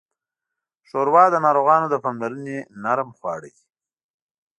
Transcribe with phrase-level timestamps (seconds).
[0.87, 3.63] ښوروا د ناروغانو د پاملرنې نرمه خواړه ده.